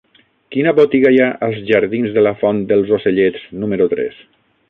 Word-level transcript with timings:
Quina 0.53 0.71
botiga 0.79 1.11
hi 1.15 1.19
ha 1.25 1.27
als 1.47 1.59
jardins 1.67 2.15
de 2.17 2.23
la 2.29 2.33
Font 2.41 2.63
dels 2.73 2.93
Ocellets 2.99 3.47
número 3.65 3.89
tres? 3.95 4.19